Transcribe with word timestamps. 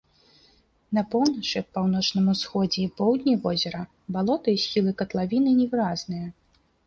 На 0.97 1.01
поўначы, 1.15 1.59
паўночным 1.77 2.31
усходзе 2.33 2.79
і 2.85 2.89
поўдні 3.01 3.33
возера 3.45 3.81
балота 4.15 4.47
і 4.57 4.61
схілы 4.65 4.91
катлавіны 5.03 5.51
невыразныя. 5.61 6.25